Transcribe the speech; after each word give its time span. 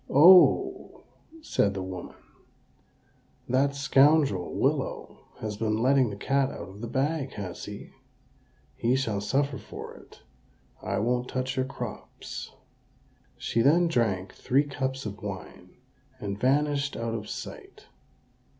"Oho!" 0.09 1.03
said 1.43 1.75
the 1.75 1.83
woman, 1.83 2.15
"that 3.47 3.75
scoundrel, 3.75 4.51
Willow, 4.51 5.25
has 5.41 5.57
been 5.57 5.77
letting 5.77 6.09
the 6.09 6.15
cat 6.15 6.49
out 6.49 6.69
of 6.69 6.81
the 6.81 6.87
bag, 6.87 7.33
has 7.33 7.65
he? 7.65 7.91
He 8.75 8.95
shall 8.95 9.21
suffer 9.21 9.59
for 9.59 9.93
it: 9.95 10.23
I 10.81 10.97
won't 10.97 11.27
touch 11.29 11.55
your 11.55 11.67
crops." 11.67 12.49
She 13.37 13.61
then 13.61 13.87
drank 13.87 14.33
three 14.33 14.63
cups 14.63 15.05
of 15.05 15.21
wine, 15.21 15.69
and 16.19 16.35
vanished 16.39 16.97
out 16.97 17.13
of 17.13 17.29
sight. 17.29 17.85